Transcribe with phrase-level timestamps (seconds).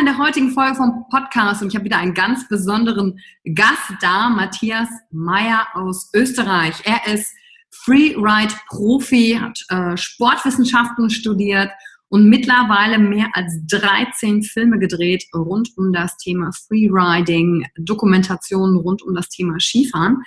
[0.00, 3.18] Willkommen in der heutigen Folge vom Podcast und ich habe wieder einen ganz besonderen
[3.54, 6.74] Gast da, Matthias Meyer aus Österreich.
[6.84, 7.30] Er ist
[7.70, 11.70] Freeride-Profi, hat äh, Sportwissenschaften studiert
[12.08, 19.14] und mittlerweile mehr als 13 Filme gedreht rund um das Thema Freeriding, Dokumentationen rund um
[19.14, 20.22] das Thema Skifahren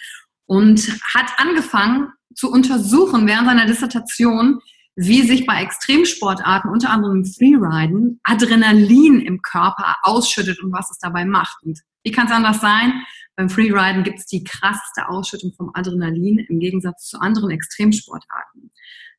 [0.46, 4.60] und hat angefangen zu untersuchen während seiner Dissertation,
[4.96, 11.26] wie sich bei Extremsportarten, unter anderem Freeriden, Adrenalin im Körper ausschüttet und was es dabei
[11.26, 11.64] macht.
[11.64, 12.94] Und wie kann es anders sein?
[13.36, 18.72] Beim Freeriden gibt es die krasseste Ausschüttung vom Adrenalin im Gegensatz zu anderen Extremsportarten.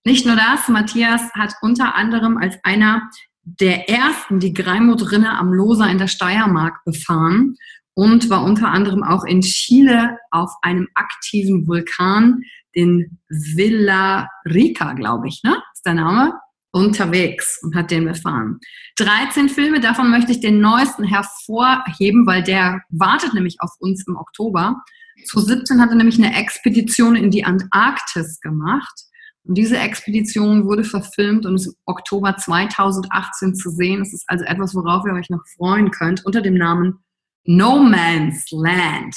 [0.04, 3.08] Nicht nur das, Matthias hat unter anderem als einer
[3.42, 7.56] der ersten die Greimut-Rinne am Loser in der Steiermark befahren
[7.94, 12.42] und war unter anderem auch in Chile auf einem aktiven Vulkan,
[12.74, 15.56] den Villa Rica, glaube ich, ne?
[15.72, 16.34] Ist der Name?
[16.72, 18.58] Unterwegs und hat den befahren.
[18.98, 24.16] 13 Filme, davon möchte ich den neuesten hervorheben, weil der wartet nämlich auf uns im
[24.16, 24.82] Oktober.
[25.26, 29.04] Zu 17 hat er nämlich eine Expedition in die Antarktis gemacht.
[29.44, 34.02] Und diese Expedition wurde verfilmt und ist im Oktober 2018 zu sehen.
[34.02, 37.04] Es ist also etwas, worauf ihr euch noch freuen könnt, unter dem Namen
[37.44, 39.14] No Man's Land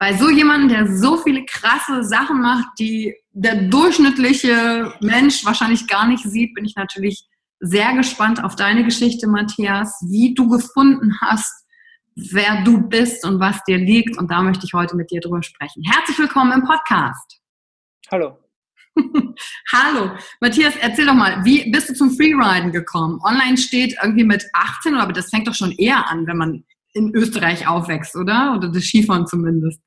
[0.00, 6.08] bei so jemandem, der so viele krasse Sachen macht, die der durchschnittliche Mensch wahrscheinlich gar
[6.08, 7.28] nicht sieht, bin ich natürlich
[7.60, 11.66] sehr gespannt auf deine Geschichte, Matthias, wie du gefunden hast,
[12.16, 14.16] wer du bist und was dir liegt.
[14.16, 15.82] Und da möchte ich heute mit dir drüber sprechen.
[15.84, 17.38] Herzlich willkommen im Podcast.
[18.10, 18.38] Hallo.
[19.72, 20.12] Hallo.
[20.40, 23.20] Matthias, erzähl doch mal, wie bist du zum Freeriden gekommen?
[23.22, 27.14] Online steht irgendwie mit 18, aber das fängt doch schon eher an, wenn man in
[27.14, 28.54] Österreich aufwächst, oder?
[28.56, 29.78] Oder das Skifahren zumindest.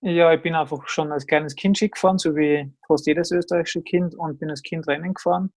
[0.00, 3.82] Ja, ich bin einfach schon als kleines Kind Ski gefahren, so wie fast jedes österreichische
[3.82, 5.52] Kind und bin als Kind Rennen gefahren.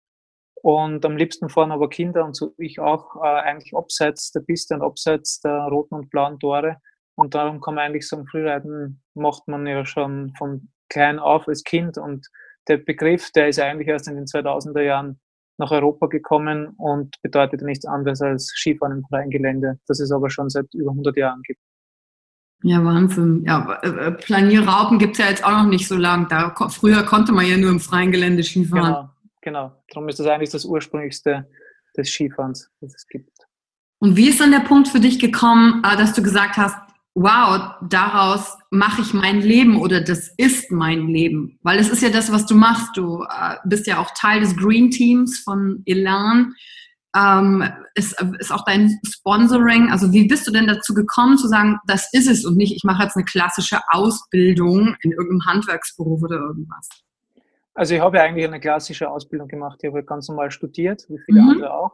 [0.62, 4.75] Und am liebsten fahren aber Kinder und so ich auch äh, eigentlich abseits der Piste
[4.75, 6.77] und abseits der roten und blauen Tore.
[7.15, 11.63] Und darum kann man eigentlich sagen, Freeriden macht man ja schon von klein auf als
[11.63, 11.97] Kind.
[11.97, 12.27] Und
[12.69, 15.19] der Begriff, der ist eigentlich erst in den 2000er Jahren
[15.57, 20.30] nach Europa gekommen und bedeutet nichts anderes als Skifahren im freien Gelände, das es aber
[20.30, 21.59] schon seit über 100 Jahren gibt.
[22.61, 23.44] Ja, Wahnsinn.
[23.45, 26.27] Ja, äh, äh, Planierraupen gibt es ja jetzt auch noch nicht so lang.
[26.29, 28.85] Da, früher konnte man ja nur im freien Gelände Skifahren.
[28.85, 29.09] Genau,
[29.41, 29.83] genau.
[29.89, 31.47] Darum ist das eigentlich das ursprünglichste
[31.95, 33.31] des Skifahrens, das es gibt.
[34.00, 36.75] Und wie ist dann der Punkt für dich gekommen, äh, dass du gesagt hast,
[37.15, 41.59] wow, daraus mache ich mein Leben oder das ist mein Leben.
[41.63, 42.95] Weil es ist ja das, was du machst.
[42.95, 43.25] Du
[43.65, 46.53] bist ja auch Teil des Green Teams von Elan.
[47.15, 47.63] Ähm,
[47.95, 49.91] ist, ist auch dein Sponsoring.
[49.91, 52.83] Also wie bist du denn dazu gekommen zu sagen, das ist es und nicht, ich
[52.83, 56.88] mache jetzt eine klassische Ausbildung in irgendeinem Handwerksberuf oder irgendwas?
[57.73, 59.79] Also ich habe ja eigentlich eine klassische Ausbildung gemacht.
[59.81, 61.50] Ich habe ganz normal studiert, wie viele mhm.
[61.50, 61.94] andere auch.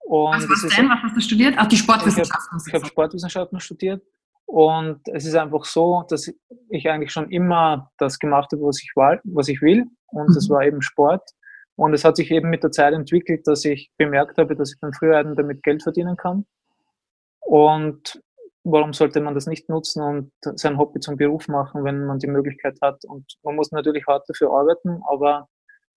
[0.00, 0.88] Und was, was denn?
[0.88, 1.54] Was hast du studiert?
[1.56, 2.58] Ach, die Sportwissenschaften.
[2.66, 4.02] Ich habe hab Sportwissenschaften studiert.
[4.44, 6.30] Und es ist einfach so, dass
[6.68, 9.86] ich eigentlich schon immer das gemacht habe, was ich, was ich will.
[10.06, 10.34] Und mhm.
[10.34, 11.28] das war eben Sport.
[11.76, 14.80] Und es hat sich eben mit der Zeit entwickelt, dass ich bemerkt habe, dass ich
[14.80, 16.46] beim Frühreiten damit Geld verdienen kann.
[17.40, 18.20] Und
[18.64, 22.26] warum sollte man das nicht nutzen und sein Hobby zum Beruf machen, wenn man die
[22.26, 23.04] Möglichkeit hat?
[23.04, 25.48] Und man muss natürlich hart dafür arbeiten, aber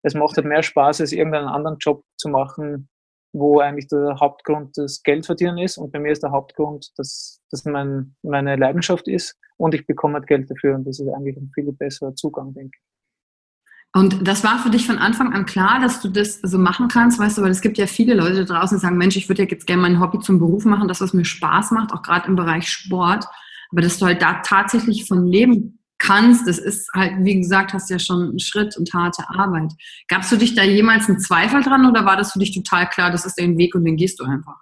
[0.03, 2.89] es macht halt mehr Spaß, als irgendeinen anderen Job zu machen,
[3.33, 5.77] wo eigentlich der Hauptgrund das Geldverdienen ist.
[5.77, 10.15] Und bei mir ist der Hauptgrund, dass das mein, meine Leidenschaft ist und ich bekomme
[10.15, 10.75] halt Geld dafür.
[10.75, 12.88] Und das ist eigentlich ein viel besserer Zugang, denke ich.
[13.93, 17.17] Und das war für dich von Anfang an klar, dass du das so machen kannst,
[17.17, 19.43] weißt du, weil es gibt ja viele Leute da draußen, die sagen, Mensch, ich würde
[19.43, 22.27] ja jetzt gerne mein Hobby zum Beruf machen, das, was mir Spaß macht, auch gerade
[22.27, 23.25] im Bereich Sport.
[23.71, 27.89] Aber dass du halt da tatsächlich von leben kannst, das ist halt, wie gesagt, hast
[27.89, 29.73] ja schon einen Schritt und harte Arbeit.
[30.07, 33.11] Gabst du dich da jemals einen Zweifel dran oder war das für dich total klar,
[33.11, 34.57] das ist dein Weg und den gehst du einfach?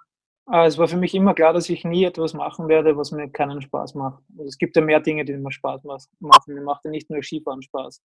[0.46, 3.28] Ah, es war für mich immer klar, dass ich nie etwas machen werde, was mir
[3.28, 4.22] keinen Spaß macht.
[4.46, 6.54] Es gibt ja mehr Dinge, die mir Spaß machen.
[6.54, 8.00] Mir macht ja nicht nur Skifahren Spaß.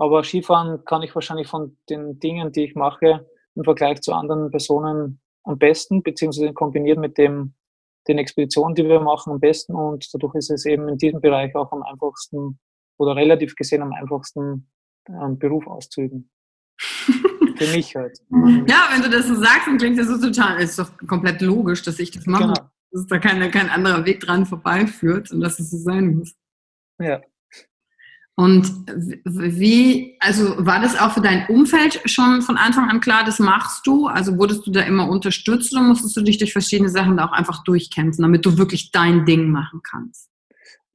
[0.00, 4.50] Aber Skifahren kann ich wahrscheinlich von den Dingen, die ich mache, im Vergleich zu anderen
[4.50, 7.52] Personen am besten, beziehungsweise kombiniert mit dem,
[8.08, 11.54] den Expeditionen, die wir machen, am besten und dadurch ist es eben in diesem Bereich
[11.54, 12.58] auch am einfachsten
[12.96, 14.70] oder relativ gesehen am einfachsten
[15.04, 16.30] einen Beruf auszuüben.
[16.78, 18.18] Für mich halt.
[18.66, 21.82] Ja, wenn du das so sagst, dann klingt das so total, ist doch komplett logisch,
[21.82, 22.54] dass ich das mache.
[22.54, 22.70] Genau.
[22.92, 26.34] Dass da kein, kein anderer Weg dran vorbeiführt und dass es so sein muss.
[26.98, 27.20] Ja.
[28.40, 28.86] Und
[29.26, 33.86] wie, also war das auch für dein Umfeld schon von Anfang an klar, das machst
[33.86, 34.06] du?
[34.06, 37.32] Also wurdest du da immer unterstützt oder musstest du dich durch verschiedene Sachen da auch
[37.32, 40.30] einfach durchkämpfen, damit du wirklich dein Ding machen kannst?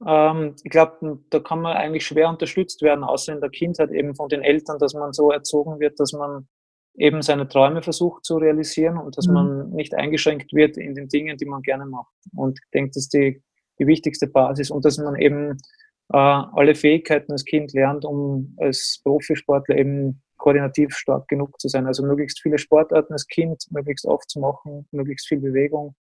[0.04, 4.16] Ähm, ich glaube, da kann man eigentlich schwer unterstützt werden, außer in der Kindheit eben
[4.16, 6.48] von den Eltern, dass man so erzogen wird, dass man
[6.96, 9.34] eben seine Träume versucht zu realisieren und dass mhm.
[9.34, 12.12] man nicht eingeschränkt wird in den Dingen, die man gerne macht.
[12.34, 13.40] Und ich denke, das ist die,
[13.78, 15.58] die wichtigste Basis und dass man eben
[16.08, 21.86] alle Fähigkeiten als Kind lernt, um als Profisportler eben koordinativ stark genug zu sein.
[21.86, 25.94] Also möglichst viele Sportarten als Kind, möglichst oft zu machen, möglichst viel Bewegung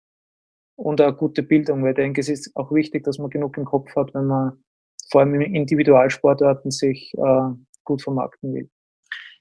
[0.76, 3.64] und eine gute Bildung, weil ich denke, es ist auch wichtig, dass man genug im
[3.64, 4.52] Kopf hat, wenn man
[5.10, 7.50] vor allem in Individualsportarten sich äh,
[7.84, 8.70] gut vermarkten will.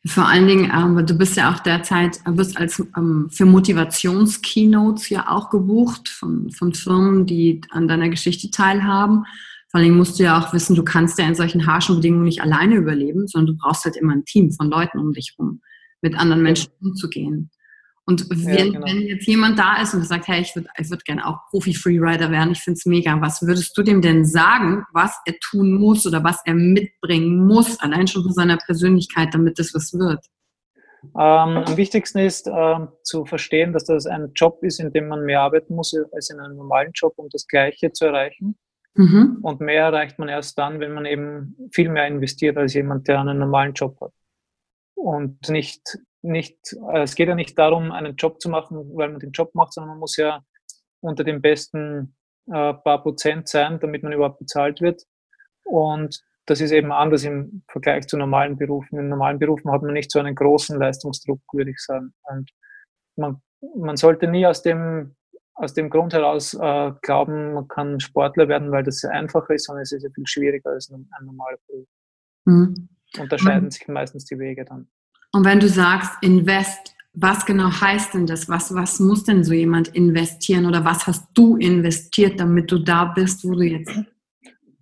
[0.07, 5.29] Vor allen Dingen, ähm, du bist ja auch derzeit, wirst als ähm, für Motivations-Keynotes ja
[5.29, 9.25] auch gebucht von, von Firmen, die an deiner Geschichte teilhaben.
[9.71, 12.41] Vor allem musst du ja auch wissen, du kannst ja in solchen harschen Bedingungen nicht
[12.41, 15.62] alleine überleben, sondern du brauchst halt immer ein Team von Leuten um dich rum,
[16.01, 17.51] mit anderen Menschen umzugehen.
[18.06, 18.85] Und wenn, ja, genau.
[18.85, 22.31] wenn jetzt jemand da ist und sagt, hey, ich würde ich würd gerne auch Profi-Freerider
[22.31, 26.06] werden, ich finde es mega, was würdest du dem denn sagen, was er tun muss
[26.06, 30.25] oder was er mitbringen muss, allein schon von seiner Persönlichkeit, damit das was wird?
[31.15, 35.24] Ähm, am wichtigsten ist ähm, zu verstehen, dass das ein Job ist, in dem man
[35.24, 38.57] mehr arbeiten muss als in einem normalen Job, um das Gleiche zu erreichen.
[38.95, 39.39] Mhm.
[39.41, 43.19] Und mehr erreicht man erst dann, wenn man eben viel mehr investiert als jemand, der
[43.19, 44.11] einen normalen Job hat.
[44.95, 46.57] Und nicht, nicht,
[46.91, 49.74] äh, es geht ja nicht darum, einen Job zu machen, weil man den Job macht,
[49.74, 50.43] sondern man muss ja
[51.00, 52.15] unter den besten
[52.48, 55.03] äh, paar Prozent sein, damit man überhaupt bezahlt wird.
[55.63, 59.00] Und das ist eben anders im Vergleich zu normalen Berufen.
[59.00, 62.13] In normalen Berufen hat man nicht so einen großen Leistungsdruck, würde ich sagen.
[62.24, 62.50] Und
[63.15, 63.41] man,
[63.75, 65.15] man sollte nie aus dem
[65.55, 69.65] aus dem Grund heraus äh, glauben, man kann Sportler werden, weil das sehr einfacher ist,
[69.65, 71.88] sondern es ist ja viel schwieriger als ein, ein normaler Beruf.
[72.46, 72.89] Mhm.
[73.20, 73.72] Unterscheiden mhm.
[73.72, 74.88] sich meistens die Wege dann.
[75.34, 78.48] Und wenn du sagst, invest, was genau heißt denn das?
[78.48, 83.05] Was, was muss denn so jemand investieren oder was hast du investiert, damit du da
[83.05, 84.05] bist, wo du jetzt bist?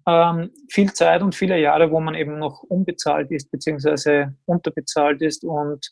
[0.08, 5.44] Ähm, viel Zeit und viele Jahre, wo man eben noch unbezahlt ist, beziehungsweise unterbezahlt ist
[5.44, 5.92] und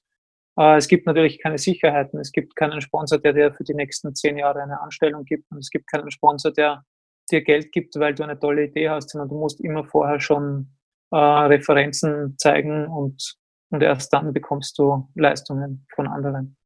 [0.57, 2.19] es gibt natürlich keine Sicherheiten.
[2.19, 5.51] Es gibt keinen Sponsor, der dir für die nächsten zehn Jahre eine Anstellung gibt.
[5.51, 6.83] Und es gibt keinen Sponsor, der
[7.31, 10.71] dir Geld gibt, weil du eine tolle Idee hast, sondern du musst immer vorher schon
[11.11, 13.35] äh, Referenzen zeigen und,
[13.69, 16.57] und erst dann bekommst du Leistungen von anderen.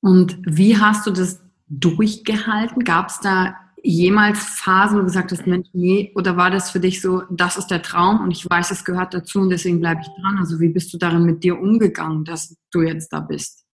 [0.00, 2.84] Und wie hast du das durchgehalten?
[2.84, 6.80] Gab es da jemals Phasen, wo du gesagt hast, Mensch, nee, oder war das für
[6.80, 10.00] dich so, das ist der Traum und ich weiß, es gehört dazu und deswegen bleibe
[10.00, 10.38] ich dran?
[10.38, 13.66] Also wie bist du darin mit dir umgegangen, dass du jetzt da bist?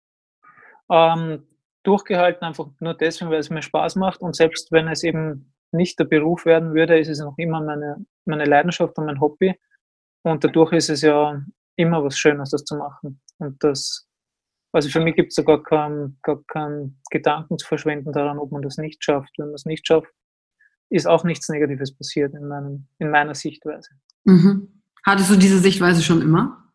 [0.91, 1.45] Ähm,
[1.83, 5.99] durchgehalten einfach nur deswegen, weil es mir Spaß macht und selbst wenn es eben nicht
[5.99, 9.55] der Beruf werden würde, ist es noch immer meine, meine Leidenschaft und mein Hobby.
[10.23, 11.41] Und dadurch ist es ja
[11.77, 13.21] immer was Schönes, das zu machen.
[13.39, 14.06] Und das,
[14.77, 18.53] also für mich gibt es da gar keinen, gar keinen Gedanken zu verschwenden daran, ob
[18.53, 19.31] man das nicht schafft.
[19.39, 20.13] Wenn man es nicht schafft,
[20.91, 23.89] ist auch nichts Negatives passiert in, meinem, in meiner Sichtweise.
[24.25, 24.83] Mhm.
[25.03, 26.73] Hattest du diese Sichtweise schon immer?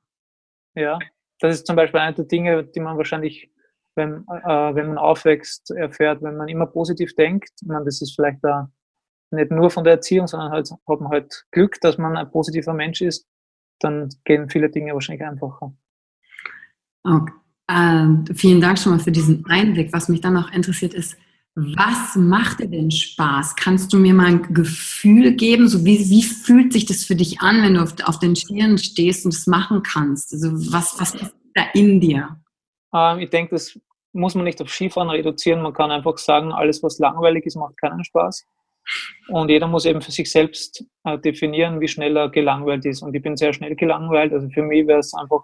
[0.74, 0.98] Ja,
[1.40, 3.52] das ist zum Beispiel eine der Dinge, die man wahrscheinlich,
[3.96, 7.52] wenn, äh, wenn man aufwächst, erfährt, wenn man immer positiv denkt.
[7.62, 8.72] Ich meine, das ist vielleicht da
[9.30, 12.74] nicht nur von der Erziehung, sondern halt, hat man halt Glück, dass man ein positiver
[12.74, 13.28] Mensch ist,
[13.80, 15.72] dann gehen viele Dinge wahrscheinlich einfacher.
[17.04, 17.34] Okay.
[17.72, 19.94] Äh, vielen Dank schon mal für diesen Einblick.
[19.94, 21.16] Was mich dann noch interessiert ist,
[21.56, 23.56] was macht dir denn Spaß?
[23.56, 25.68] Kannst du mir mal ein Gefühl geben?
[25.68, 28.78] So wie, wie fühlt sich das für dich an, wenn du auf, auf den Stirn
[28.78, 30.34] stehst und es machen kannst?
[30.34, 32.38] Also was, was ist da in dir?
[32.94, 33.78] Ähm, ich denke, das
[34.14, 35.62] muss man nicht auf Skifahren reduzieren.
[35.62, 38.46] Man kann einfach sagen, alles, was langweilig ist, macht keinen Spaß.
[39.30, 43.02] Und jeder muss eben für sich selbst äh, definieren, wie schnell er gelangweilt ist.
[43.02, 44.34] Und ich bin sehr schnell gelangweilt.
[44.34, 45.44] Also für mich wäre es einfach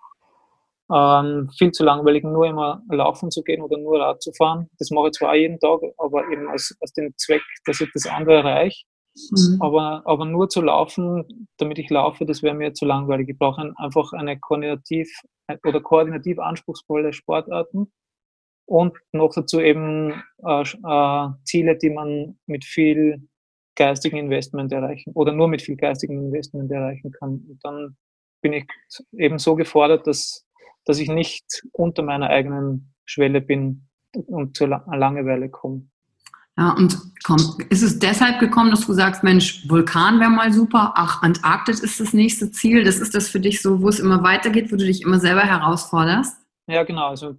[0.94, 4.70] ähm, viel zu langweilig, nur immer laufen zu gehen oder nur Rad zu fahren.
[4.80, 8.08] Das mache ich zwar jeden Tag, aber eben aus, aus dem Zweck, dass ich das
[8.08, 8.86] andere erreiche.
[9.32, 9.58] Mhm.
[9.62, 13.30] Aber, aber nur zu laufen, damit ich laufe, das wäre mir zu langweilig.
[13.30, 15.10] Ich brauche ein, einfach eine koordinativ
[15.66, 17.92] oder koordinativ anspruchsvolle Sportarten
[18.68, 20.12] und noch dazu eben
[20.44, 23.28] äh, äh, Ziele, die man mit viel
[23.76, 27.46] geistigen Investment erreichen oder nur mit viel geistigen Investment erreichen kann.
[27.48, 27.98] Und dann
[28.42, 28.66] bin ich
[29.14, 30.47] eben so gefordert, dass
[30.88, 35.88] dass ich nicht unter meiner eigenen Schwelle bin und zur Langeweile komme.
[36.58, 37.38] Ja, und komm,
[37.70, 42.00] ist es deshalb gekommen, dass du sagst, Mensch, Vulkan wäre mal super, ach, Antarktis ist
[42.00, 44.86] das nächste Ziel, das ist das für dich so, wo es immer weitergeht, wo du
[44.86, 46.36] dich immer selber herausforderst?
[46.68, 47.10] Ja, genau.
[47.10, 47.36] Also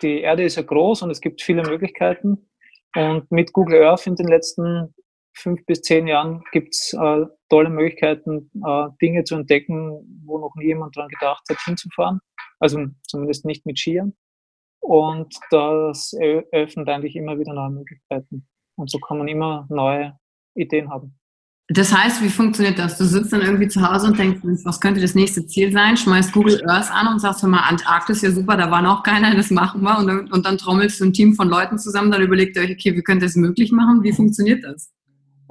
[0.00, 2.48] die Erde ist ja groß und es gibt viele Möglichkeiten.
[2.94, 4.94] Und mit Google Earth in den letzten
[5.34, 10.54] fünf bis zehn Jahren gibt es äh, tolle Möglichkeiten, äh, Dinge zu entdecken, wo noch
[10.56, 12.20] nie jemand daran gedacht hat, hinzufahren.
[12.62, 14.14] Also zumindest nicht mit Skiern.
[14.80, 18.46] Und das eröffnet eigentlich immer wieder neue Möglichkeiten.
[18.76, 20.16] Und so kann man immer neue
[20.54, 21.18] Ideen haben.
[21.68, 22.98] Das heißt, wie funktioniert das?
[22.98, 25.96] Du sitzt dann irgendwie zu Hause und denkst, was könnte das nächste Ziel sein?
[25.96, 29.34] Schmeißt Google Earth an und sagst, hör mal, Antarktis, ja super, da war noch keiner,
[29.34, 29.98] das machen wir.
[29.98, 32.72] Und dann, und dann trommelst du ein Team von Leuten zusammen, dann überlegt ihr euch,
[32.72, 34.02] okay, wie könnt ihr das möglich machen?
[34.02, 34.92] Wie funktioniert das?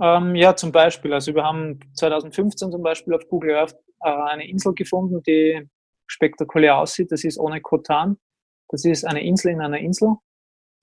[0.02, 1.14] Ähm, ja, zum Beispiel.
[1.14, 5.68] Also wir haben 2015 zum Beispiel auf Google Earth äh, eine Insel gefunden, die
[6.12, 7.12] spektakulär aussieht.
[7.12, 8.18] Das ist ohne Kotan.
[8.70, 10.16] Das ist eine Insel in einer Insel.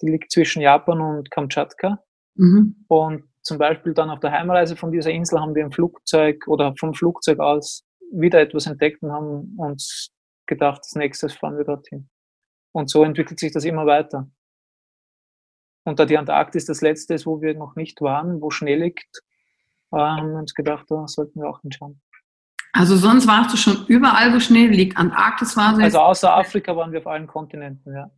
[0.02, 1.98] Die liegt zwischen Japan und Kamtschatka.
[2.34, 2.84] Mhm.
[2.88, 6.74] Und zum Beispiel dann auf der Heimreise von dieser Insel haben wir im Flugzeug oder
[6.78, 10.10] vom Flugzeug aus wieder etwas entdeckt und haben uns
[10.46, 12.08] gedacht, das nächste fahren wir dorthin.
[12.72, 14.30] Und so entwickelt sich das immer weiter.
[15.84, 19.22] Und da die Antarktis das letzte ist, wo wir noch nicht waren, wo Schnee liegt,
[19.92, 22.00] äh, haben wir uns gedacht, da sollten wir auch hinschauen.
[22.78, 24.96] Also sonst warst du schon überall, wo Schnee liegt.
[24.96, 25.82] Antarktis war so.
[25.82, 28.08] Also außer Afrika waren wir auf allen Kontinenten, ja.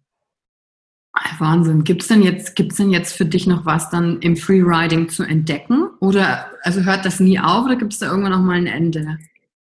[1.39, 1.83] Wahnsinn.
[1.83, 5.89] Gibt es denn, jetzt, denn jetzt für dich noch was dann im Freeriding zu entdecken?
[6.01, 9.19] Oder also hört das nie auf oder gibt es da irgendwann noch mal ein Ende?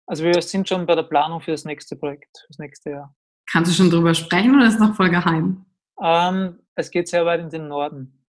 [0.06, 3.14] Also wir sind schon bei der Planung für das nächste Projekt, für das nächste Jahr.
[3.50, 5.66] Kannst du schon drüber sprechen oder ist es noch voll geheim?
[6.00, 8.24] Ähm, es geht sehr weit in den Norden.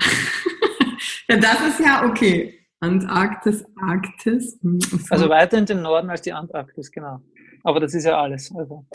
[1.28, 2.59] ja, das ist ja okay.
[2.80, 4.58] Antarktis, Arktis.
[4.62, 4.78] Hm,
[5.10, 7.20] also weiter in den Norden als die Antarktis, genau.
[7.62, 8.52] Aber das ist ja alles.
[8.54, 8.86] Also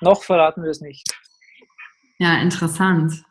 [0.00, 1.08] noch verraten wir es nicht.
[2.18, 3.24] Ja, interessant.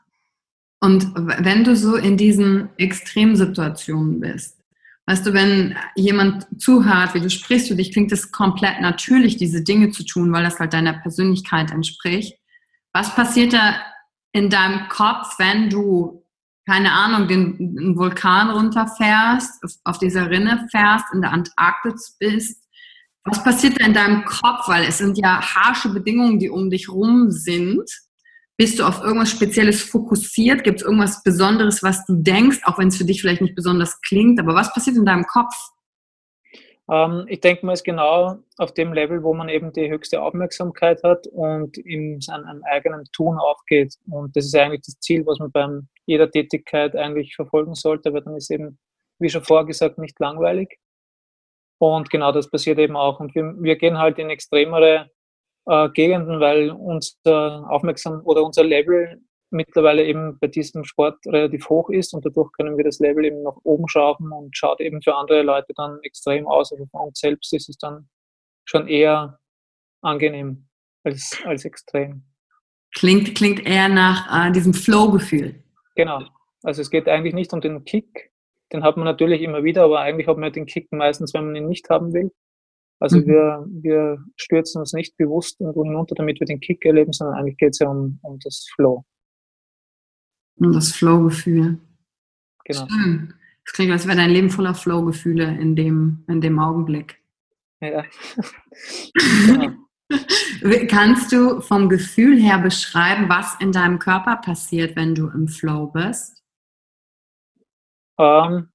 [0.81, 4.57] Und wenn du so in diesen Extremsituationen bist,
[5.07, 9.63] weißt du, wenn jemand zuhört, wie du sprichst, für dich klingt es komplett natürlich, diese
[9.63, 12.39] Dinge zu tun, weil das halt deiner Persönlichkeit entspricht.
[12.93, 13.75] Was passiert da
[14.31, 16.18] in deinem Kopf, wenn du,
[16.69, 22.63] keine Ahnung, den, Vulkan runterfährst, auf dieser Rinne fährst, in der Antarktis bist?
[23.23, 24.67] Was passiert da in deinem Kopf?
[24.67, 27.89] Weil es sind ja harsche Bedingungen, die um dich rum sind.
[28.55, 30.63] Bist du auf irgendwas Spezielles fokussiert?
[30.63, 33.99] Gibt es irgendwas Besonderes, was du denkst, auch wenn es für dich vielleicht nicht besonders
[34.01, 34.39] klingt?
[34.39, 35.55] Aber was passiert in deinem Kopf?
[36.91, 41.01] Ähm, ich denke mal, ist genau auf dem Level, wo man eben die höchste Aufmerksamkeit
[41.03, 43.95] hat und in seinem eigenen Tun aufgeht.
[44.07, 45.67] Und das ist eigentlich das Ziel, was man bei
[46.09, 48.79] jeder Tätigkeit eigentlich verfolgen sollte, weil dann ist eben,
[49.19, 50.79] wie schon vorher gesagt, nicht langweilig.
[51.79, 53.19] Und genau das passiert eben auch.
[53.19, 55.09] Und wir, wir gehen halt in extremere
[55.67, 61.89] äh, Gegenden, weil unser Aufmerksam oder unser Level mittlerweile eben bei diesem Sport relativ hoch
[61.89, 65.15] ist und dadurch können wir das Level eben nach oben schrauben und schaut eben für
[65.15, 66.71] andere Leute dann extrem aus.
[66.71, 68.09] Also für uns selbst ist es dann
[68.65, 69.39] schon eher
[70.01, 70.67] angenehm
[71.03, 72.23] als, als extrem.
[72.95, 75.63] Klingt, klingt eher nach äh, diesem Flow-Gefühl.
[75.99, 76.21] Genau.
[76.63, 78.31] Also es geht eigentlich nicht um den Kick,
[78.71, 81.57] den hat man natürlich immer wieder, aber eigentlich hat man den Kick meistens, wenn man
[81.57, 82.31] ihn nicht haben will.
[83.01, 83.25] Also mhm.
[83.27, 87.57] wir, wir stürzen uns nicht bewusst irgendwo hinunter, damit wir den Kick erleben, sondern eigentlich
[87.57, 89.03] geht es ja um, um das Flow.
[90.55, 91.79] Um das Flow-Gefühl.
[92.63, 92.87] Genau.
[92.87, 93.33] Schön.
[93.65, 97.21] Das klingt, als wäre dein Leben voller Flow-Gefühle in dem, in dem Augenblick.
[97.81, 98.05] Ja.
[99.47, 99.73] genau.
[100.89, 105.87] Kannst du vom Gefühl her beschreiben, was in deinem Körper passiert, wenn du im Flow
[105.87, 106.43] bist?
[108.19, 108.69] Ähm,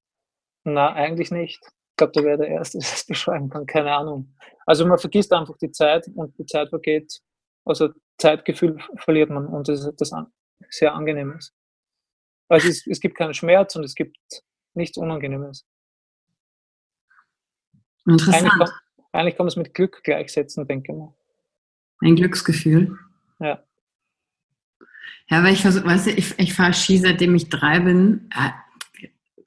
[0.63, 1.61] na, eigentlich nicht.
[1.63, 3.65] Ich glaube, da wäre der Erste, der das beschreiben kann.
[3.65, 4.35] Keine Ahnung.
[4.65, 7.19] Also man vergisst einfach die Zeit und die Zeit vergeht.
[7.65, 10.11] Also Zeitgefühl verliert man und das ist etwas
[10.69, 11.53] sehr Angenehmes.
[12.47, 14.17] Also es, es gibt keinen Schmerz und es gibt
[14.73, 15.65] nichts Unangenehmes.
[18.07, 18.35] Interessant.
[18.35, 18.69] Eigentlich kann,
[19.11, 21.13] eigentlich kann man es mit Glück gleichsetzen, denke ich mal.
[22.01, 22.97] Ein Glücksgefühl.
[23.39, 23.59] Ja.
[25.29, 28.51] Ja, weil ich versuche, weißt du, ich, ich fahre Ski, seitdem ich drei bin, äh,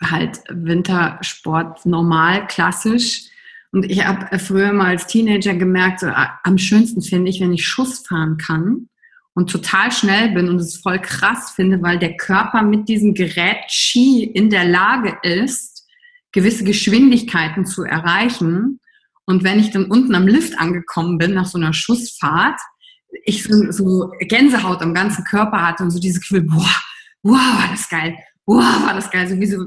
[0.05, 3.27] halt Wintersport normal, klassisch.
[3.71, 7.53] Und ich habe früher mal als Teenager gemerkt, so, äh, am schönsten finde ich, wenn
[7.53, 8.89] ich Schuss fahren kann
[9.35, 13.71] und total schnell bin und es voll krass finde, weil der Körper mit diesem Gerät
[13.71, 15.87] Ski in der Lage ist,
[16.33, 18.81] gewisse Geschwindigkeiten zu erreichen
[19.29, 22.59] und wenn ich dann unten am Lift angekommen bin, nach so einer Schussfahrt,
[23.25, 26.75] ich so, so Gänsehaut am ganzen Körper hatte und so dieses Gefühl, boah,
[27.23, 28.17] wow, war das geil,
[28.47, 29.29] wow, war das geil.
[29.29, 29.67] So wie so,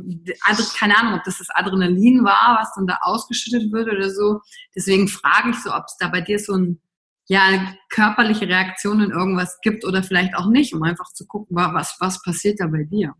[0.80, 4.42] keine Ahnung, ob das das Adrenalin war, was dann da ausgeschüttet wird oder so.
[4.76, 6.82] Deswegen frage ich so, ob es da bei dir so ein,
[7.28, 11.98] ja, körperliche Reaktion in irgendwas gibt oder vielleicht auch nicht, um einfach zu gucken, was,
[12.00, 13.14] was passiert da bei dir.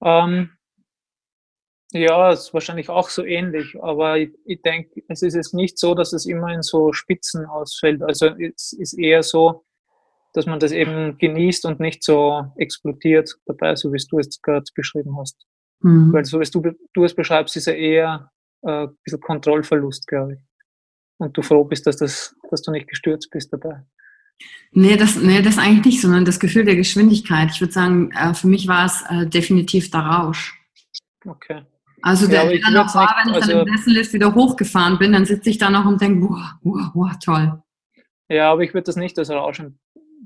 [0.00, 0.50] Ähm,
[1.94, 5.94] ja, ist wahrscheinlich auch so ähnlich, aber ich, ich denke, es ist jetzt nicht so,
[5.94, 8.02] dass es immer in so Spitzen ausfällt.
[8.02, 9.64] Also es ist eher so,
[10.32, 14.42] dass man das eben genießt und nicht so explodiert dabei, so wie es du jetzt
[14.42, 15.46] gerade beschrieben hast.
[15.80, 16.12] Mhm.
[16.12, 18.30] Weil so wie du, du es beschreibst, ist ja eher
[18.62, 20.40] äh, ein bisschen Kontrollverlust, glaube ich.
[21.18, 23.84] Und du froh bist, dass, das, dass du nicht gestürzt bist dabei.
[24.72, 27.50] Nee, das, nee, das eigentlich nicht, sondern das Gefühl der Geschwindigkeit.
[27.52, 30.60] Ich würde sagen, äh, für mich war es äh, definitiv der Rausch.
[31.24, 31.62] Okay.
[32.04, 35.12] Also der, ja, der noch war, wenn ich also, dann im Sessellift wieder hochgefahren bin,
[35.14, 37.62] dann sitze ich da noch und denke, boah, boah, boah, toll.
[38.28, 39.78] Ja, aber ich würde das nicht als Rauschen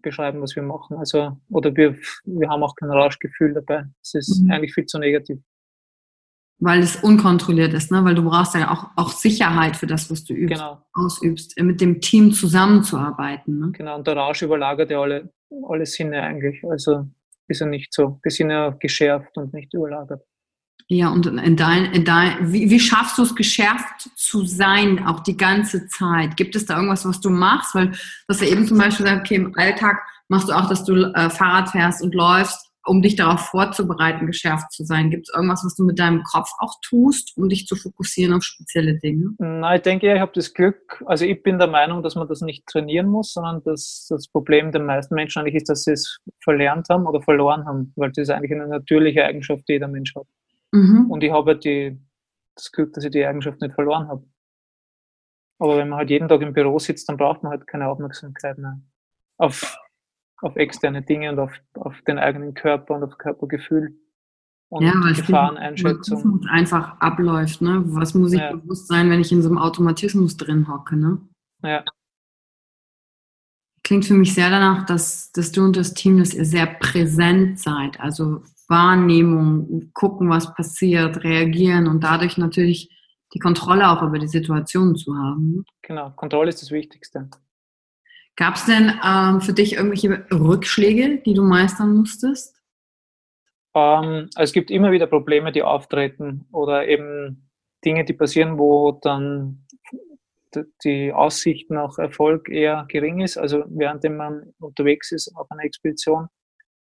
[0.03, 0.97] beschreiben, was wir machen.
[0.97, 3.85] Also, oder wir, wir haben auch kein Rauschgefühl dabei.
[4.03, 4.51] Es ist mhm.
[4.51, 5.39] eigentlich viel zu negativ.
[6.59, 8.05] Weil es unkontrolliert ist, ne?
[8.05, 10.83] Weil du brauchst ja auch, auch Sicherheit für das, was du übst, genau.
[10.95, 13.61] ausübst, äh, mit dem Team zusammenzuarbeiten.
[13.61, 13.71] Ne?
[13.71, 15.33] Genau, und der Rausch überlagert ja alle,
[15.69, 16.65] alle Sinne eigentlich.
[16.69, 17.07] Also
[17.47, 18.21] ist er nicht so.
[18.25, 20.25] Die sind ja geschärft und nicht überlagert.
[20.87, 25.21] Ja, und in dein, in dein, wie, wie schaffst du es, geschärft zu sein, auch
[25.21, 26.37] die ganze Zeit?
[26.37, 27.75] Gibt es da irgendwas, was du machst?
[27.75, 27.93] Weil
[28.27, 31.29] hast ja eben zum Beispiel gesagt, okay, im Alltag machst du auch, dass du äh,
[31.29, 35.11] Fahrrad fährst und läufst, um dich darauf vorzubereiten, geschärft zu sein.
[35.11, 38.43] Gibt es irgendwas, was du mit deinem Kopf auch tust, um dich zu fokussieren auf
[38.43, 39.35] spezielle Dinge?
[39.39, 42.41] Na, ich denke, ich habe das Glück, also ich bin der Meinung, dass man das
[42.41, 46.19] nicht trainieren muss, sondern dass das Problem der meisten Menschen eigentlich ist, dass sie es
[46.43, 50.15] verlernt haben oder verloren haben, weil das ist eigentlich eine natürliche Eigenschaft, die jeder Mensch
[50.15, 50.27] hat.
[50.73, 51.11] Mhm.
[51.11, 52.01] Und ich habe halt die,
[52.55, 54.25] das Glück, dass ich die Eigenschaft nicht verloren habe.
[55.59, 58.59] Aber wenn man halt jeden Tag im Büro sitzt, dann braucht man halt keine Aufmerksamkeit
[58.59, 58.81] mehr
[59.39, 59.77] auf,
[60.41, 63.99] auf externe Dinge und auf, auf den eigenen Körper und auf Körpergefühl
[64.71, 66.47] und ja, weil Gefahreneinschätzung.
[66.49, 67.83] einfach abläuft, ne?
[67.87, 68.53] Was muss ich ja.
[68.53, 71.21] bewusst sein, wenn ich in so einem Automatismus drin hocke, ne?
[71.63, 71.85] Ja.
[73.83, 77.59] Klingt für mich sehr danach, dass, dass du und das Team, dass ihr sehr präsent
[77.59, 82.91] seid, also Wahrnehmung, gucken, was passiert, reagieren und dadurch natürlich
[83.35, 85.65] die Kontrolle auch über die Situation zu haben.
[85.83, 87.29] Genau, Kontrolle ist das Wichtigste.
[88.37, 92.55] Gab es denn ähm, für dich irgendwelche Rückschläge, die du meistern musstest?
[93.75, 97.51] Ähm, also es gibt immer wieder Probleme, die auftreten oder eben
[97.85, 99.67] Dinge, die passieren, wo dann
[100.85, 103.37] die Aussicht nach Erfolg eher gering ist.
[103.37, 106.29] Also während man unterwegs ist auf einer Expedition,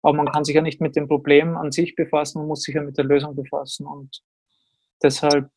[0.03, 2.75] aber man kann sich ja nicht mit dem Problem an sich befassen, man muss sich
[2.75, 3.87] ja mit der Lösung befassen.
[3.87, 4.23] Und
[5.03, 5.51] deshalb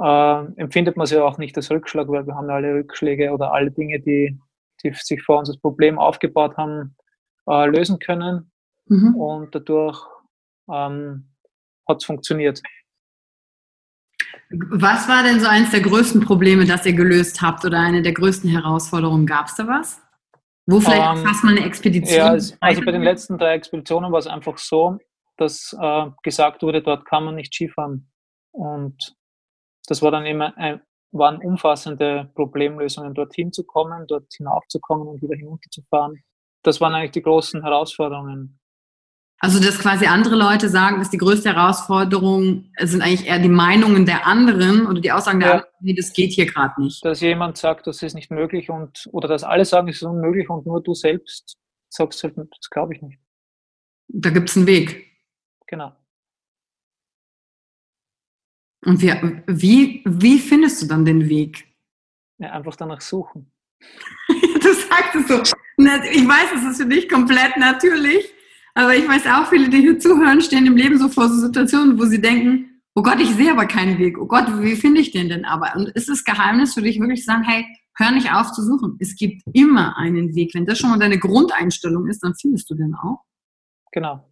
[0.00, 3.52] äh, empfindet man es ja auch nicht als Rückschlag, weil wir haben alle Rückschläge oder
[3.52, 4.38] alle Dinge, die,
[4.82, 6.96] die sich vor uns das Problem aufgebaut haben,
[7.48, 8.50] äh, lösen können.
[8.86, 9.16] Mhm.
[9.16, 10.00] Und dadurch
[10.72, 11.28] ähm,
[11.88, 12.62] hat es funktioniert.
[14.50, 18.12] Was war denn so eines der größten Probleme, das ihr gelöst habt oder eine der
[18.12, 19.26] größten Herausforderungen?
[19.26, 20.00] Gab es da was?
[20.66, 22.18] Wo vielleicht ähm, fast mal eine Expedition?
[22.18, 24.98] Ja, also, also bei den letzten drei Expeditionen war es einfach so,
[25.36, 28.10] dass äh, gesagt wurde, dort kann man nicht Skifahren.
[28.52, 29.14] Und
[29.86, 30.80] das war dann immer ein,
[31.12, 36.22] waren umfassende Problemlösungen, dorthin zu kommen, dort hinaufzukommen und wieder hinunterzufahren.
[36.62, 38.58] Das waren eigentlich die großen Herausforderungen.
[39.38, 44.06] Also, dass quasi andere Leute sagen, dass die größte Herausforderung sind eigentlich eher die Meinungen
[44.06, 45.54] der anderen oder die Aussagen der ja.
[45.56, 47.04] anderen, nee, das geht hier gerade nicht.
[47.04, 50.48] Dass jemand sagt, das ist nicht möglich und oder dass alle sagen, es ist unmöglich
[50.48, 51.58] und nur du selbst
[51.90, 53.18] sagst halt, das glaube ich nicht.
[54.08, 55.06] Da gibt es einen Weg.
[55.66, 55.92] Genau.
[58.84, 61.66] Und wie, wie, wie findest du dann den Weg?
[62.38, 63.50] Ja, einfach danach suchen.
[64.28, 65.42] du sagst es so.
[65.42, 68.32] Ich weiß, es ist für dich komplett natürlich,
[68.76, 71.98] aber ich weiß auch, viele, die hier zuhören, stehen im Leben so vor so Situationen,
[71.98, 74.18] wo sie denken, oh Gott, ich sehe aber keinen Weg.
[74.18, 75.74] Oh Gott, wie finde ich den denn aber?
[75.76, 77.64] Und ist das Geheimnis für dich wirklich zu sagen, hey,
[77.96, 78.98] hör nicht auf zu suchen.
[79.00, 80.54] Es gibt immer einen Weg.
[80.54, 83.22] Wenn das schon mal deine Grundeinstellung ist, dann findest du den auch.
[83.92, 84.30] Genau.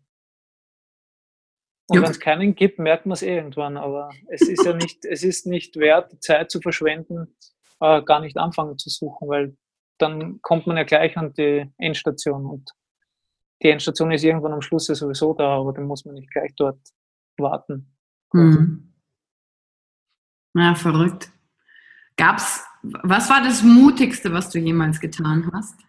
[1.88, 2.02] Und ja.
[2.02, 3.78] wenn es keinen gibt, merkt man es irgendwann.
[3.78, 7.34] Aber es ist ja nicht, es ist nicht wert, Zeit zu verschwenden,
[7.80, 9.56] äh, gar nicht anfangen zu suchen, weil
[9.96, 12.70] dann kommt man ja gleich an die Endstation und
[13.64, 16.54] die Endstation ist irgendwann am Schluss ja sowieso da, aber dann muss man nicht gleich
[16.56, 16.78] dort
[17.38, 17.90] warten.
[18.32, 18.92] Mhm.
[20.54, 21.30] Ja, verrückt.
[22.16, 25.80] Gab's, was war das Mutigste, was du jemals getan hast?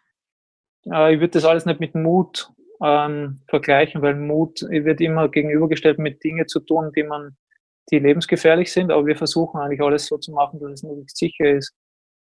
[0.86, 2.50] Äh, ich würde das alles nicht mit Mut
[2.82, 7.38] ähm, vergleichen, weil Mut wird immer gegenübergestellt mit Dingen zu tun, die man,
[7.92, 11.52] die lebensgefährlich sind, aber wir versuchen eigentlich alles so zu machen, dass es möglichst sicher
[11.52, 11.76] ist.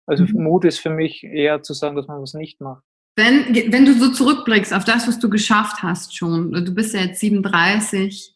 [0.06, 0.44] Also mhm.
[0.44, 2.84] Mut ist für mich eher zu sagen, dass man was nicht macht.
[3.18, 7.00] Wenn, wenn du so zurückblickst auf das, was du geschafft hast schon, du bist ja
[7.00, 8.32] jetzt 37,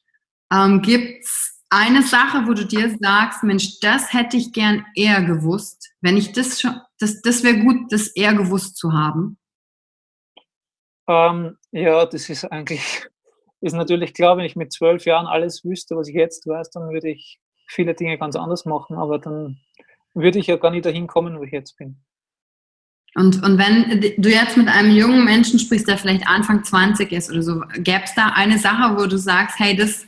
[0.52, 5.22] ähm, gibt es eine Sache, wo du dir sagst, Mensch, das hätte ich gern eher
[5.22, 9.38] gewusst, wenn ich das schon, das, das wäre gut, das eher gewusst zu haben?
[11.06, 13.06] Ähm, ja, das ist eigentlich,
[13.60, 16.90] ist natürlich klar, wenn ich mit zwölf Jahren alles wüsste, was ich jetzt weiß, dann
[16.90, 19.60] würde ich viele Dinge ganz anders machen, aber dann
[20.12, 22.02] würde ich ja gar nicht dahin kommen, wo ich jetzt bin.
[23.14, 27.30] Und, und wenn du jetzt mit einem jungen Menschen sprichst, der vielleicht Anfang 20 ist
[27.30, 30.06] oder so, gäbe es da eine Sache, wo du sagst, hey, das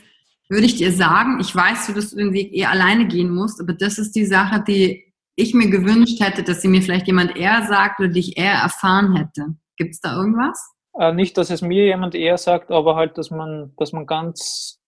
[0.49, 3.73] würde ich dir sagen, ich weiß, dass du den Weg eher alleine gehen musst, aber
[3.73, 5.03] das ist die Sache, die
[5.35, 8.53] ich mir gewünscht hätte, dass sie mir vielleicht jemand eher sagt oder die ich eher
[8.53, 9.55] erfahren hätte.
[9.77, 10.73] Gibt es da irgendwas?
[10.97, 14.79] Äh, nicht, dass es mir jemand eher sagt, aber halt, dass man, dass man ganz,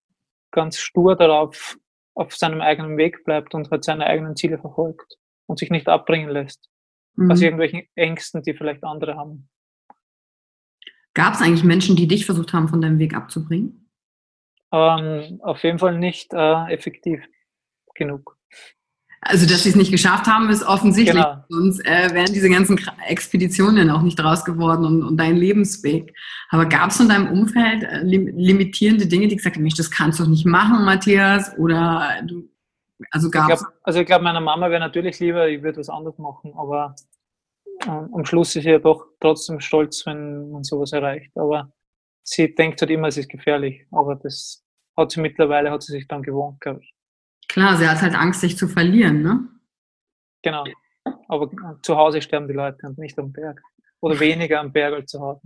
[0.52, 1.78] ganz stur darauf
[2.16, 6.30] auf seinem eigenen Weg bleibt und halt seine eigenen Ziele verfolgt und sich nicht abbringen
[6.30, 6.70] lässt.
[7.18, 7.32] Mhm.
[7.32, 9.50] Aus irgendwelchen Ängsten, die vielleicht andere haben.
[11.14, 13.90] Gab es eigentlich Menschen, die dich versucht haben, von deinem Weg abzubringen?
[14.72, 17.24] Ähm, auf jeden Fall nicht äh, effektiv
[17.96, 18.38] genug.
[19.22, 21.24] Also, dass sie es nicht geschafft haben, ist offensichtlich.
[21.24, 21.44] Genau.
[21.50, 26.14] Sonst äh, wären diese ganzen Expeditionen auch nicht raus geworden und, und dein Lebensweg.
[26.50, 30.20] Aber gab es in deinem Umfeld äh, lim limitierende Dinge, die gesagt haben, das kannst
[30.20, 31.58] du doch nicht machen, Matthias?
[31.58, 32.48] Oder du,
[33.12, 33.66] also gab es.
[33.84, 36.96] Also ich glaube, meiner Mama wäre natürlich lieber, ich würde was anderes machen, aber
[37.86, 41.32] äh, am Schluss ist sie ja doch trotzdem stolz, wenn man sowas erreicht.
[41.36, 41.72] Aber
[42.24, 43.86] sie denkt halt immer, es ist gefährlich.
[43.92, 44.64] Aber das
[44.96, 46.94] hat sie mittlerweile, hat sie sich dann gewohnt, glaube ich.
[47.48, 49.48] Klar, sie hat halt Angst, sich zu verlieren, ne?
[50.44, 50.66] Genau.
[51.28, 51.50] Aber
[51.82, 53.62] zu Hause sterben die Leute und nicht am Berg.
[54.02, 55.42] Oder weniger am Berg als zu Hause.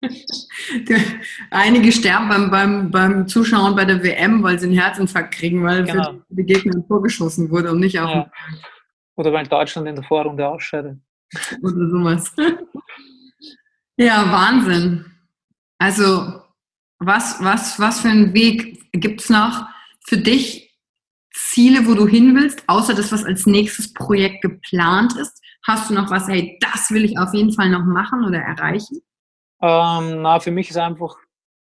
[1.50, 5.84] Einige sterben beim, beim, beim Zuschauen bei der WM, weil sie einen Herzinfarkt kriegen, weil
[5.84, 6.12] genau.
[6.12, 8.30] für die Gegner vorgeschossen wurde und nicht auf ja.
[9.18, 10.96] Oder weil Deutschland in der Vorrunde ausscheidet.
[11.60, 12.32] Oder sowas.
[13.96, 15.06] ja, Wahnsinn.
[15.78, 16.40] Also,
[17.00, 19.66] was, was, was für einen Weg gibt es noch
[20.06, 20.72] für dich
[21.34, 25.42] Ziele, wo du hin willst, außer das, was als nächstes Projekt geplant ist?
[25.66, 29.00] Hast du noch was, hey, das will ich auf jeden Fall noch machen oder erreichen?
[29.60, 31.16] Ähm, na, für mich ist einfach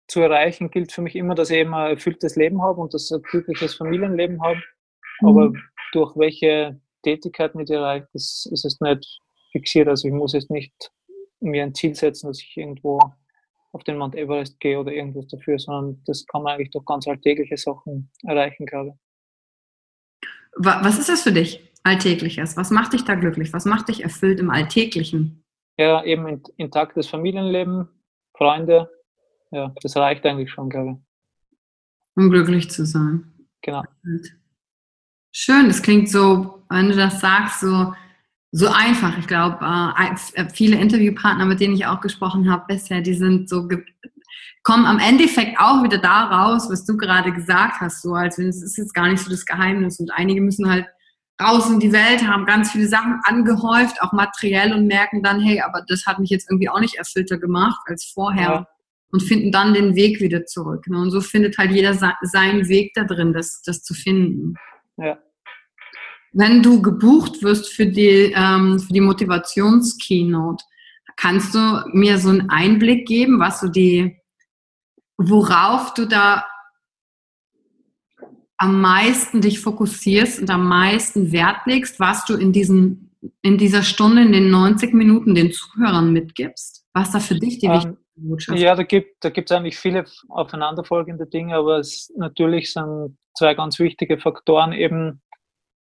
[0.09, 3.11] zu erreichen, gilt für mich immer, dass ich eben ein erfülltes Leben habe und das
[3.11, 4.61] ein glückliches Familienleben habe.
[5.21, 5.29] Mhm.
[5.29, 5.53] Aber
[5.93, 9.21] durch welche Tätigkeiten ich erreiche, das ist es nicht
[9.53, 9.89] fixiert.
[9.89, 10.75] Also ich muss jetzt nicht
[11.41, 13.01] mir ein Ziel setzen, dass ich irgendwo
[13.73, 17.07] auf den Mount Everest gehe oder irgendwas dafür, sondern das kann man eigentlich durch ganz
[17.07, 18.95] alltägliche Sachen erreichen, glaube ich.
[20.57, 22.57] Was ist das für dich, Alltägliches?
[22.57, 23.53] Was macht dich da glücklich?
[23.53, 25.45] Was macht dich erfüllt im Alltäglichen?
[25.79, 27.89] Ja, eben intaktes Familienleben,
[28.37, 28.91] Freunde.
[29.51, 30.97] Ja, das reicht eigentlich schon, glaube ich.
[32.17, 33.33] Um glücklich zu sein.
[33.63, 33.83] Genau.
[35.33, 37.95] Schön, das klingt so, wenn du das sagst, so,
[38.53, 39.17] so einfach.
[39.19, 43.69] Ich glaube, äh, viele Interviewpartner, mit denen ich auch gesprochen habe bisher, die sind so
[44.63, 48.49] kommen am Endeffekt auch wieder da raus, was du gerade gesagt hast, so als wenn
[48.49, 50.87] es ist jetzt gar nicht so das Geheimnis und einige müssen halt
[51.41, 55.61] raus in die Welt, haben ganz viele Sachen angehäuft, auch materiell und merken dann, hey,
[55.61, 58.67] aber das hat mich jetzt irgendwie auch nicht erfüllter gemacht als vorher ja.
[59.11, 60.87] und finden dann den Weg wieder zurück.
[60.87, 60.99] Ne?
[60.99, 64.55] Und so findet halt jeder seinen Weg da drin, das, das zu finden.
[64.97, 65.19] Ja.
[66.33, 70.65] Wenn du gebucht wirst für die, ähm, für die Motivations-Keynote,
[71.17, 74.21] kannst du mir so einen Einblick geben, was so die
[75.21, 76.45] worauf du da
[78.61, 83.83] am meisten dich fokussierst und am meisten Wert legst, was du in, diesen, in dieser
[83.83, 86.85] Stunde, in den 90 Minuten den Zuhörern mitgibst?
[86.93, 88.59] Was da für dich die ähm, wichtigste Botschaft?
[88.59, 93.79] Ja, da gibt es da eigentlich viele aufeinanderfolgende Dinge, aber es natürlich sind zwei ganz
[93.79, 95.23] wichtige Faktoren eben,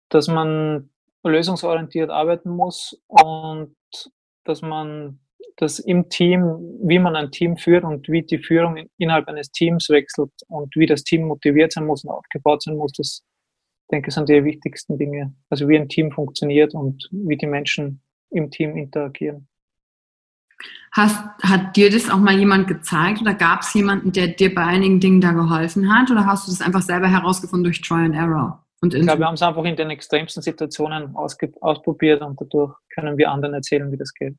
[0.08, 0.88] dass man
[1.24, 3.76] lösungsorientiert arbeiten muss und
[4.44, 5.20] dass man
[5.56, 6.42] das im Team,
[6.82, 10.86] wie man ein Team führt und wie die Führung innerhalb eines Teams wechselt und wie
[10.86, 13.22] das Team motiviert sein muss und aufgebaut sein muss, das
[13.90, 15.34] denke ich sind die wichtigsten Dinge.
[15.50, 19.48] Also wie ein Team funktioniert und wie die Menschen im Team interagieren.
[20.92, 24.64] Hast, hat dir das auch mal jemand gezeigt oder gab es jemanden, der dir bei
[24.64, 28.14] einigen Dingen da geholfen hat oder hast du das einfach selber herausgefunden durch Try and
[28.14, 28.64] Error?
[28.80, 33.16] Und ich glaube, wir haben es einfach in den extremsten Situationen ausprobiert und dadurch können
[33.16, 34.34] wir anderen erzählen, wie das geht.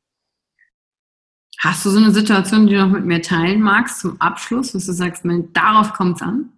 [1.58, 4.86] Hast du so eine Situation, die du noch mit mir teilen magst zum Abschluss, was
[4.86, 6.52] du sagst, darauf kommt es an?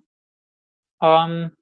[1.03, 1.53] Ähm,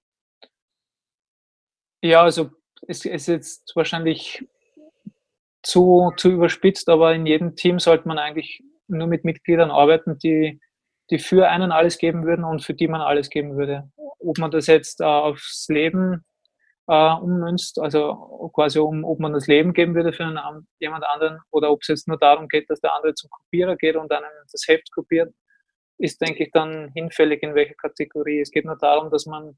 [2.02, 2.50] ja, also
[2.86, 4.46] es ist jetzt wahrscheinlich
[5.62, 10.60] zu, zu überspitzt, aber in jedem Team sollte man eigentlich nur mit Mitgliedern arbeiten, die,
[11.10, 13.90] die für einen alles geben würden und für die man alles geben würde.
[13.96, 16.24] Ob man das jetzt äh, aufs Leben
[16.86, 21.40] äh, ummünzt, also quasi um, ob man das Leben geben würde für einen, jemand anderen
[21.50, 24.22] oder ob es jetzt nur darum geht, dass der andere zum Kopierer geht und dann
[24.50, 25.32] das Heft kopiert,
[25.98, 28.40] ist, denke ich, dann hinfällig in welcher Kategorie.
[28.40, 29.56] Es geht nur darum, dass man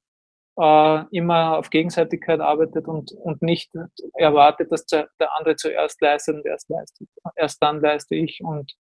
[0.59, 3.73] äh, immer auf Gegenseitigkeit arbeitet und, und nicht
[4.15, 7.09] erwartet, dass der, der andere zuerst leistet und erst leistet.
[7.35, 8.41] Erst dann leiste ich.
[8.43, 8.73] Und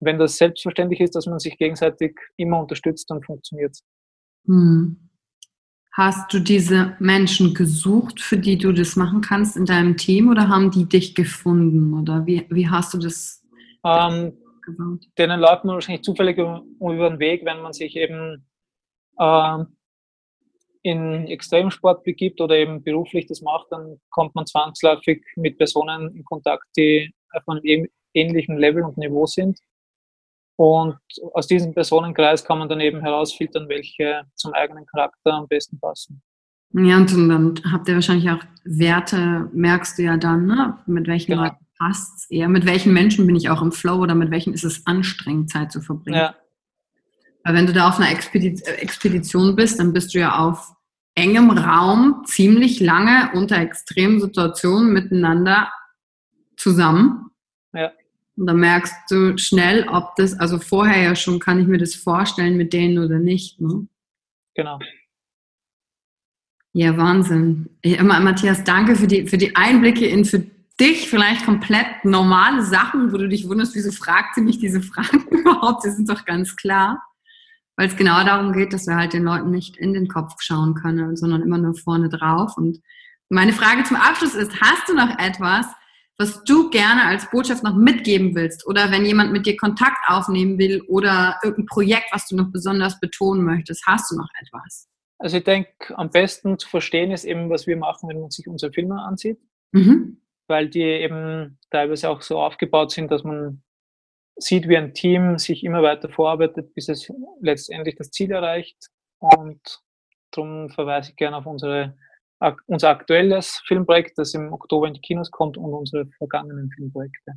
[0.00, 3.84] wenn das selbstverständlich ist, dass man sich gegenseitig immer unterstützt, dann funktioniert es.
[4.46, 5.03] Hm.
[5.96, 10.48] Hast du diese Menschen gesucht, für die du das machen kannst in deinem Team oder
[10.48, 11.94] haben die dich gefunden?
[11.94, 13.44] Oder wie, wie hast du das
[13.84, 15.04] ähm, gebaut?
[15.16, 18.44] Denen läuft man wahrscheinlich zufällig über, über den Weg, wenn man sich eben
[19.18, 19.64] äh,
[20.82, 26.24] in Extremsport begibt oder eben beruflich das macht, dann kommt man zwangsläufig mit Personen in
[26.24, 29.60] Kontakt, die auf einem ähnlichen Level und Niveau sind.
[30.56, 30.98] Und
[31.32, 36.22] aus diesem Personenkreis kann man dann eben herausfiltern, welche zum eigenen Charakter am besten passen.
[36.76, 40.78] Ja, und dann habt ihr wahrscheinlich auch Werte, merkst du ja dann, ne?
[40.86, 41.44] mit welchen genau.
[41.44, 44.54] Leuten passt es eher, mit welchen Menschen bin ich auch im Flow oder mit welchen
[44.54, 46.18] ist es anstrengend, Zeit zu verbringen.
[46.18, 46.34] Ja.
[47.44, 50.72] Weil wenn du da auf einer Expedition bist, dann bist du ja auf
[51.14, 55.70] engem Raum ziemlich lange unter extremen Situationen miteinander
[56.56, 57.30] zusammen.
[58.36, 61.94] Und da merkst du schnell, ob das, also vorher ja schon, kann ich mir das
[61.94, 63.60] vorstellen mit denen oder nicht.
[63.60, 63.86] Ne?
[64.54, 64.78] Genau.
[66.72, 67.70] Ja, Wahnsinn.
[67.84, 70.44] Ja, Matthias, danke für die, für die Einblicke in für
[70.80, 75.26] dich vielleicht komplett normale Sachen, wo du dich wunderst, wieso fragt sie mich diese Fragen
[75.28, 75.82] überhaupt?
[75.82, 77.02] Sie sind doch ganz klar.
[77.76, 80.74] Weil es genau darum geht, dass wir halt den Leuten nicht in den Kopf schauen
[80.74, 82.56] können, sondern immer nur vorne drauf.
[82.56, 82.80] Und
[83.28, 85.66] meine Frage zum Abschluss ist, hast du noch etwas,
[86.18, 90.58] was du gerne als Botschaft noch mitgeben willst oder wenn jemand mit dir Kontakt aufnehmen
[90.58, 94.88] will oder irgendein Projekt, was du noch besonders betonen möchtest, hast du noch etwas?
[95.18, 98.46] Also ich denke, am besten zu verstehen ist eben, was wir machen, wenn man sich
[98.46, 99.38] unsere Filme ansieht,
[99.72, 100.20] mhm.
[100.46, 103.62] weil die eben teilweise auch so aufgebaut sind, dass man
[104.36, 108.88] sieht, wie ein Team sich immer weiter vorarbeitet, bis es letztendlich das Ziel erreicht.
[109.18, 109.60] Und
[110.32, 111.96] darum verweise ich gerne auf unsere
[112.66, 117.32] unser aktuelles Filmprojekt, das im Oktober in die Kinos kommt und unsere vergangenen Filmprojekte.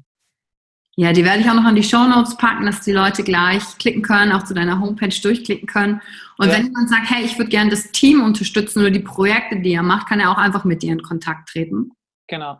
[1.00, 3.78] Ja, die werde ich auch noch an die Show Notes packen, dass die Leute gleich
[3.78, 6.02] klicken können, auch zu deiner Homepage durchklicken können.
[6.40, 6.54] Und ja.
[6.54, 9.84] wenn jemand sagt, hey, ich würde gerne das Team unterstützen oder die Projekte, die er
[9.84, 11.92] macht, kann er auch einfach mit dir in Kontakt treten.
[12.28, 12.60] Genau.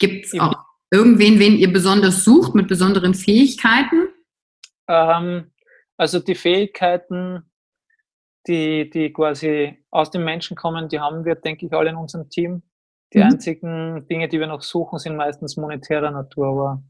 [0.00, 4.08] Gibt es auch irgendwen, wen ihr besonders sucht mit besonderen Fähigkeiten?
[4.88, 5.52] Ähm,
[5.96, 7.48] also die Fähigkeiten,
[8.48, 12.28] die, die quasi aus dem Menschen kommen, die haben wir, denke ich, alle in unserem
[12.28, 12.62] Team.
[13.12, 13.24] Die mhm.
[13.24, 16.82] einzigen Dinge, die wir noch suchen, sind meistens monetärer Natur, aber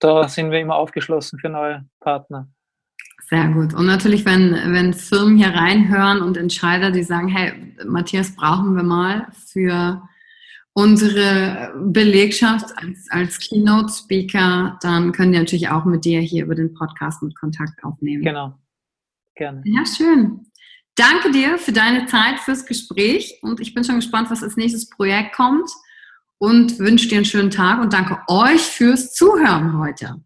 [0.00, 2.48] da sind wir immer aufgeschlossen für neue Partner.
[3.28, 3.72] Sehr gut.
[3.74, 7.52] Und natürlich, wenn, wenn Firmen hier reinhören und Entscheider, die sagen, hey,
[7.86, 10.02] Matthias, brauchen wir mal für
[10.74, 16.74] unsere Belegschaft als, als Keynote-Speaker, dann können die natürlich auch mit dir hier über den
[16.74, 18.24] Podcast mit Kontakt aufnehmen.
[18.24, 18.54] Genau.
[19.36, 19.62] Gerne.
[19.64, 20.46] Ja, schön.
[20.96, 24.88] Danke dir für deine Zeit, fürs Gespräch und ich bin schon gespannt, was als nächstes
[24.88, 25.68] Projekt kommt
[26.38, 30.22] und wünsche dir einen schönen Tag und danke euch fürs Zuhören heute.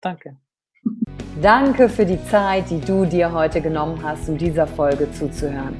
[0.00, 0.36] Danke.
[1.40, 5.76] Danke für die Zeit, die du dir heute genommen hast, um dieser Folge zuzuhören.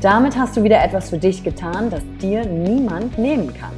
[0.00, 3.72] Damit hast du wieder etwas für dich getan, das dir niemand nehmen kann.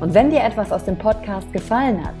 [0.00, 2.16] Und wenn dir etwas aus dem Podcast gefallen hat,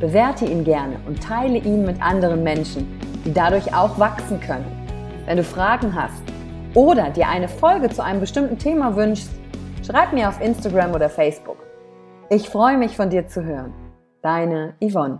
[0.00, 2.86] bewerte ihn gerne und teile ihn mit anderen Menschen
[3.26, 4.85] die dadurch auch wachsen können.
[5.26, 6.22] Wenn du Fragen hast
[6.74, 9.28] oder dir eine Folge zu einem bestimmten Thema wünschst,
[9.84, 11.56] schreib mir auf Instagram oder Facebook.
[12.30, 13.74] Ich freue mich von dir zu hören.
[14.22, 15.18] Deine Yvonne.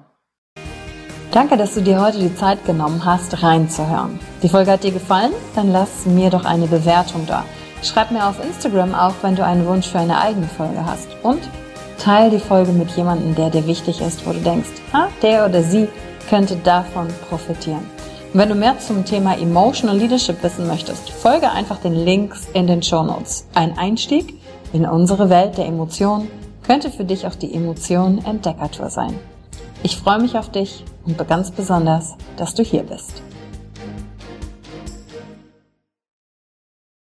[1.33, 4.21] Danke, dass du dir heute die Zeit genommen hast, reinzuhören.
[4.45, 5.33] Die Folge hat dir gefallen?
[5.57, 7.45] Dann lass mir doch eine Bewertung da.
[7.83, 11.09] Schreib mir auf Instagram auch, wenn du einen Wunsch für eine eigene Folge hast.
[11.25, 11.41] Und
[11.99, 15.63] teile die Folge mit jemandem, der dir wichtig ist, wo du denkst, ah, der oder
[15.63, 15.89] sie
[16.31, 17.96] könnte davon profitieren.
[18.37, 22.83] Wenn du mehr zum Thema Emotional Leadership wissen möchtest, folge einfach den Links in den
[22.83, 23.47] Show Notes.
[23.55, 24.35] Ein Einstieg
[24.75, 26.31] in unsere Welt der Emotionen
[26.67, 29.19] könnte für dich auch die Emotion Entdeckertour sein.
[29.83, 33.23] Ich freue mich auf dich und ganz besonders, dass du hier bist.